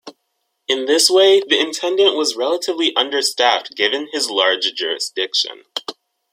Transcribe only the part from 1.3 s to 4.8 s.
the Intendant was relatively understaffed given his large